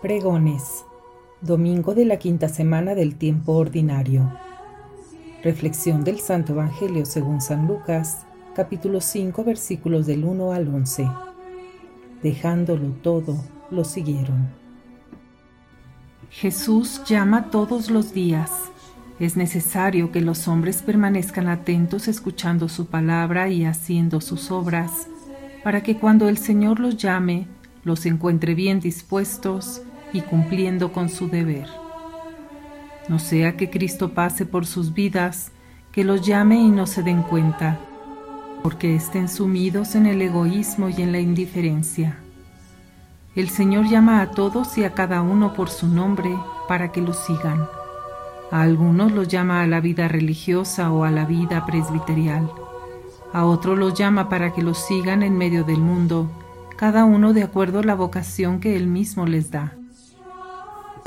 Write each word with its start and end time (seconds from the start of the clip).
Pregones. 0.00 0.84
Domingo 1.40 1.92
de 1.92 2.04
la 2.04 2.18
quinta 2.18 2.48
semana 2.48 2.94
del 2.94 3.16
tiempo 3.16 3.54
ordinario. 3.54 4.32
Reflexión 5.42 6.04
del 6.04 6.20
Santo 6.20 6.52
Evangelio 6.52 7.04
según 7.04 7.40
San 7.40 7.66
Lucas, 7.66 8.24
capítulo 8.54 9.00
5, 9.00 9.42
versículos 9.42 10.06
del 10.06 10.24
1 10.24 10.52
al 10.52 10.68
11. 10.68 11.08
Dejándolo 12.22 12.90
todo, 13.02 13.42
lo 13.72 13.82
siguieron. 13.82 14.50
Jesús 16.30 17.02
llama 17.04 17.50
todos 17.50 17.90
los 17.90 18.14
días. 18.14 18.52
Es 19.18 19.36
necesario 19.36 20.12
que 20.12 20.20
los 20.20 20.46
hombres 20.46 20.80
permanezcan 20.80 21.48
atentos 21.48 22.06
escuchando 22.06 22.68
su 22.68 22.86
palabra 22.86 23.48
y 23.48 23.64
haciendo 23.64 24.20
sus 24.20 24.52
obras, 24.52 25.08
para 25.64 25.82
que 25.82 25.96
cuando 25.96 26.28
el 26.28 26.38
Señor 26.38 26.78
los 26.78 26.96
llame, 26.98 27.48
los 27.82 28.06
encuentre 28.06 28.54
bien 28.54 28.78
dispuestos 28.78 29.82
y 30.12 30.22
cumpliendo 30.22 30.92
con 30.92 31.08
su 31.08 31.28
deber. 31.28 31.66
No 33.08 33.18
sea 33.18 33.56
que 33.56 33.70
Cristo 33.70 34.10
pase 34.10 34.44
por 34.46 34.66
sus 34.66 34.92
vidas, 34.92 35.50
que 35.92 36.04
los 36.04 36.26
llame 36.26 36.56
y 36.56 36.68
no 36.68 36.86
se 36.86 37.02
den 37.02 37.22
cuenta, 37.22 37.78
porque 38.62 38.94
estén 38.94 39.28
sumidos 39.28 39.94
en 39.94 40.06
el 40.06 40.20
egoísmo 40.20 40.88
y 40.90 41.02
en 41.02 41.12
la 41.12 41.20
indiferencia. 41.20 42.18
El 43.34 43.48
Señor 43.48 43.88
llama 43.88 44.20
a 44.20 44.30
todos 44.30 44.76
y 44.78 44.84
a 44.84 44.94
cada 44.94 45.22
uno 45.22 45.54
por 45.54 45.70
su 45.70 45.86
nombre 45.86 46.36
para 46.66 46.92
que 46.92 47.00
lo 47.00 47.14
sigan. 47.14 47.66
A 48.50 48.62
algunos 48.62 49.12
los 49.12 49.28
llama 49.28 49.62
a 49.62 49.66
la 49.66 49.80
vida 49.80 50.08
religiosa 50.08 50.90
o 50.90 51.04
a 51.04 51.10
la 51.10 51.24
vida 51.24 51.64
presbiterial. 51.64 52.50
A 53.32 53.44
otros 53.44 53.78
los 53.78 53.94
llama 53.94 54.28
para 54.28 54.52
que 54.52 54.62
los 54.62 54.78
sigan 54.78 55.22
en 55.22 55.36
medio 55.36 55.64
del 55.64 55.80
mundo, 55.80 56.30
cada 56.76 57.04
uno 57.04 57.32
de 57.32 57.42
acuerdo 57.42 57.80
a 57.80 57.84
la 57.84 57.94
vocación 57.94 58.60
que 58.60 58.74
Él 58.74 58.86
mismo 58.86 59.26
les 59.26 59.50
da. 59.50 59.74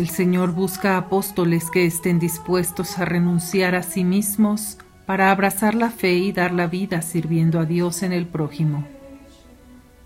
El 0.00 0.08
Señor 0.08 0.52
busca 0.52 0.96
apóstoles 0.96 1.70
que 1.70 1.84
estén 1.84 2.18
dispuestos 2.18 2.98
a 2.98 3.04
renunciar 3.04 3.74
a 3.74 3.82
sí 3.82 4.02
mismos 4.02 4.78
para 5.04 5.30
abrazar 5.30 5.74
la 5.74 5.90
fe 5.90 6.14
y 6.14 6.32
dar 6.32 6.52
la 6.52 6.68
vida 6.68 7.02
sirviendo 7.02 7.60
a 7.60 7.66
Dios 7.66 8.02
en 8.02 8.14
el 8.14 8.24
prójimo. 8.24 8.86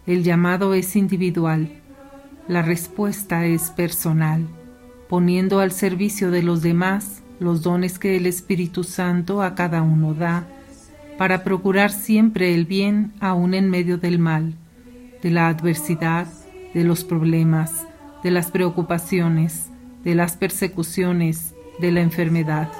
El 0.04 0.24
llamado 0.24 0.74
es 0.74 0.96
individual, 0.96 1.68
la 2.48 2.62
respuesta 2.62 3.46
es 3.46 3.70
personal, 3.70 4.48
poniendo 5.08 5.60
al 5.60 5.70
servicio 5.70 6.32
de 6.32 6.42
los 6.42 6.60
demás 6.60 7.22
los 7.38 7.62
dones 7.62 8.00
que 8.00 8.16
el 8.16 8.26
Espíritu 8.26 8.82
Santo 8.82 9.44
a 9.44 9.54
cada 9.54 9.82
uno 9.82 10.12
da, 10.12 10.44
para 11.18 11.44
procurar 11.44 11.92
siempre 11.92 12.52
el 12.52 12.64
bien 12.64 13.12
aun 13.20 13.54
en 13.54 13.70
medio 13.70 13.96
del 13.96 14.18
mal, 14.18 14.54
de 15.22 15.30
la 15.30 15.46
adversidad, 15.46 16.26
de 16.74 16.82
los 16.82 17.04
problemas, 17.04 17.86
de 18.24 18.32
las 18.32 18.50
preocupaciones, 18.50 19.70
de 20.04 20.14
las 20.14 20.36
persecuciones, 20.36 21.54
de 21.78 21.90
la 21.90 22.00
enfermedad. 22.00 22.70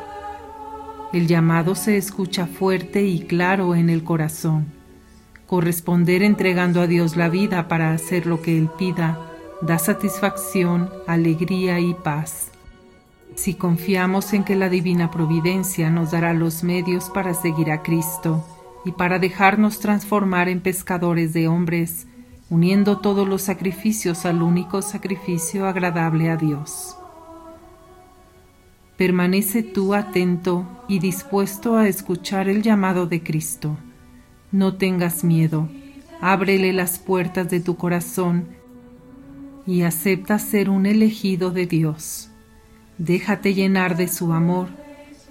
El 1.13 1.27
llamado 1.27 1.75
se 1.75 1.97
escucha 1.97 2.47
fuerte 2.47 3.05
y 3.05 3.21
claro 3.21 3.75
en 3.75 3.89
el 3.89 4.05
corazón. 4.05 4.67
Corresponder 5.47 6.23
entregando 6.23 6.81
a 6.81 6.87
Dios 6.87 7.17
la 7.17 7.29
vida 7.29 7.69
para 7.69 7.93
hacer 7.93 8.27
lo 8.27 8.43
que 8.43 8.59
Él 8.59 8.69
pida 8.77 9.19
da 9.63 9.79
satisfacción, 9.79 10.91
alegría 11.07 11.81
y 11.81 11.95
paz. 11.95 12.51
Si 13.35 13.55
confiamos 13.55 14.33
en 14.33 14.45
que 14.45 14.57
la 14.57 14.69
divina 14.69 15.11
providencia 15.11 15.91
nos 15.91 16.11
dará 16.11 16.35
los 16.35 16.63
medios 16.63 17.11
para 17.11 17.35
seguir 17.35 17.71
a 17.71 17.83
Cristo 17.83 18.45
y 18.85 18.93
para 18.93 19.19
dejarnos 19.19 19.81
transformar 19.81 20.49
en 20.49 20.61
pescadores 20.61 21.33
de 21.33 21.49
hombres, 21.49 22.07
uniendo 22.51 22.99
todos 22.99 23.27
los 23.27 23.43
sacrificios 23.43 24.27
al 24.27 24.43
único 24.43 24.83
sacrificio 24.83 25.67
agradable 25.67 26.31
a 26.31 26.37
Dios. 26.37 26.97
Permanece 28.97 29.63
tú 29.65 29.93
atento 29.93 30.67
y 30.87 31.01
dispuesto 31.01 31.77
a 31.77 31.89
escuchar 31.89 32.49
el 32.49 32.63
llamado 32.63 33.07
de 33.07 33.23
Cristo. 33.23 33.77
No 34.53 34.75
tengas 34.77 35.25
miedo, 35.25 35.69
ábrele 36.21 36.73
las 36.73 37.01
puertas 37.01 37.51
de 37.51 37.59
tu 37.59 37.77
corazón 37.77 38.47
y 39.67 39.83
acepta 39.83 40.39
ser 40.39 40.71
un 40.71 40.87
elegido 40.87 41.51
de 41.51 41.67
Dios. 41.67 42.31
Déjate 42.99 43.55
llenar 43.55 43.97
de 43.97 44.07
su 44.07 44.33
amor, 44.33 44.69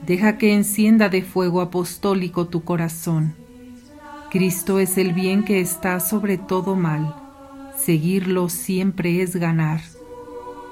deja 0.05 0.37
que 0.37 0.53
encienda 0.53 1.07
de 1.07 1.21
fuego 1.21 1.61
apostólico 1.61 2.47
tu 2.47 2.65
corazón. 2.65 3.33
Cristo 4.29 4.79
es 4.79 4.97
el 4.97 5.13
bien 5.13 5.45
que 5.45 5.61
está 5.61 6.01
sobre 6.01 6.37
todo 6.37 6.75
mal. 6.75 7.15
Seguirlo 7.77 8.49
siempre 8.49 9.21
es 9.21 9.35
ganar. 9.37 9.79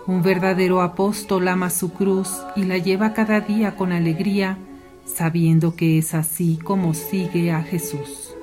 Un 0.08 0.24
verdadero 0.24 0.82
apóstol 0.82 1.48
ama 1.48 1.70
su 1.70 1.94
cruz 1.94 2.30
y 2.56 2.64
la 2.64 2.80
lleva 2.80 3.14
cada 3.14 3.40
día 3.40 3.76
con 3.76 3.92
alegría, 3.92 4.58
sabiendo 5.06 5.76
que 5.76 6.00
es 6.00 6.16
así 6.16 6.58
como 6.58 6.96
sigue 6.96 7.52
a 7.52 7.62
Jesús. 7.62 8.36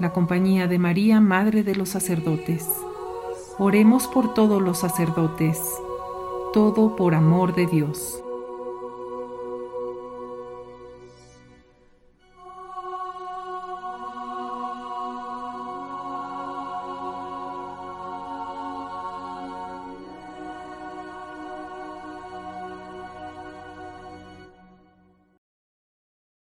La 0.00 0.12
compañía 0.12 0.66
de 0.66 0.78
María, 0.78 1.20
Madre 1.20 1.62
de 1.62 1.76
los 1.76 1.90
Sacerdotes. 1.90 2.68
Oremos 3.58 4.08
por 4.08 4.34
todos 4.34 4.60
los 4.60 4.80
sacerdotes, 4.80 5.58
todo 6.52 6.96
por 6.96 7.14
amor 7.14 7.54
de 7.54 7.66
Dios. 7.66 8.20